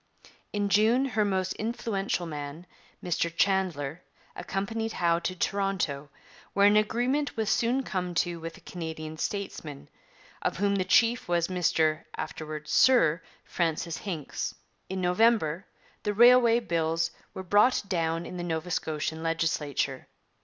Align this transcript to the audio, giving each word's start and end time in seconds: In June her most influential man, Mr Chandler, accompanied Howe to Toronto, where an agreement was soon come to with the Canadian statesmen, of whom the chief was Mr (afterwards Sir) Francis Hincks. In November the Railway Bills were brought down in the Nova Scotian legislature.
In 0.51 0.67
June 0.67 1.05
her 1.05 1.23
most 1.23 1.53
influential 1.57 2.25
man, 2.25 2.65
Mr 3.03 3.31
Chandler, 3.31 4.01
accompanied 4.35 4.93
Howe 4.93 5.19
to 5.19 5.35
Toronto, 5.35 6.09
where 6.53 6.65
an 6.65 6.75
agreement 6.75 7.37
was 7.37 7.51
soon 7.51 7.83
come 7.83 8.15
to 8.15 8.39
with 8.39 8.55
the 8.55 8.61
Canadian 8.61 9.19
statesmen, 9.19 9.89
of 10.41 10.57
whom 10.57 10.73
the 10.77 10.85
chief 10.85 11.27
was 11.27 11.49
Mr 11.49 12.03
(afterwards 12.17 12.71
Sir) 12.71 13.21
Francis 13.45 13.97
Hincks. 13.97 14.55
In 14.89 15.01
November 15.01 15.67
the 16.01 16.15
Railway 16.15 16.59
Bills 16.61 17.11
were 17.35 17.43
brought 17.43 17.83
down 17.87 18.25
in 18.25 18.37
the 18.37 18.43
Nova 18.43 18.71
Scotian 18.71 19.21
legislature. 19.21 20.07